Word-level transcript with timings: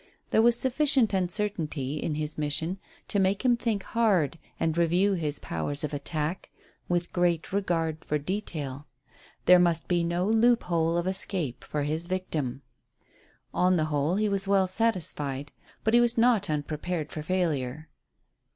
There 0.31 0.41
was 0.41 0.55
sufficient 0.57 1.13
uncertainty 1.13 1.97
in 1.99 2.15
his 2.15 2.35
mission 2.35 2.79
to 3.07 3.19
make 3.19 3.45
him 3.45 3.55
think 3.55 3.83
hard 3.83 4.39
and 4.59 4.75
review 4.75 5.13
his 5.13 5.37
powers 5.37 5.83
of 5.83 5.93
attack 5.93 6.49
with 6.89 7.13
great 7.13 7.53
regard 7.53 8.03
for 8.03 8.17
detail. 8.17 8.87
There 9.45 9.59
must 9.59 9.87
be 9.87 10.03
no 10.03 10.25
loophole 10.25 10.97
of 10.97 11.05
escape 11.05 11.63
for 11.63 11.83
his 11.83 12.07
victim. 12.07 12.63
On 13.53 13.75
the 13.75 13.85
whole 13.93 14.15
he 14.15 14.27
was 14.27 14.47
well 14.47 14.65
satisfied. 14.65 15.51
But 15.83 15.93
he 15.93 16.01
was 16.01 16.17
not 16.17 16.49
unprepared 16.49 17.11
for 17.11 17.21
failure. 17.21 17.87